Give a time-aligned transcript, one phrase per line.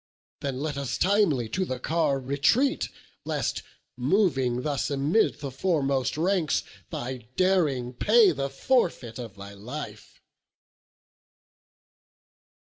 [0.39, 2.89] Then let us timely to the car retreat,
[3.23, 3.61] Lest,
[3.95, 10.19] moving thus amid the foremost ranks, Thy daring pay the forfeit of thy life."